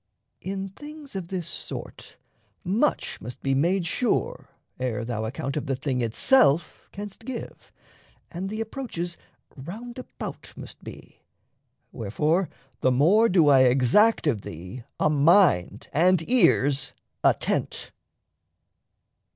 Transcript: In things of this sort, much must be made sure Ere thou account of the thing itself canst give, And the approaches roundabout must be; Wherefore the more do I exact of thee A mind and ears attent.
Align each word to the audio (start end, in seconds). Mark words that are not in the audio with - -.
In 0.41 0.69
things 0.69 1.15
of 1.15 1.27
this 1.27 1.47
sort, 1.47 2.17
much 2.63 3.21
must 3.21 3.43
be 3.43 3.53
made 3.53 3.85
sure 3.85 4.49
Ere 4.79 5.05
thou 5.05 5.25
account 5.25 5.55
of 5.55 5.67
the 5.67 5.75
thing 5.75 6.01
itself 6.01 6.89
canst 6.91 7.23
give, 7.23 7.71
And 8.31 8.49
the 8.49 8.61
approaches 8.61 9.15
roundabout 9.55 10.53
must 10.55 10.83
be; 10.83 11.21
Wherefore 11.91 12.49
the 12.79 12.91
more 12.91 13.29
do 13.29 13.47
I 13.49 13.59
exact 13.65 14.25
of 14.25 14.41
thee 14.41 14.83
A 14.99 15.07
mind 15.07 15.87
and 15.93 16.27
ears 16.27 16.95
attent. 17.23 17.91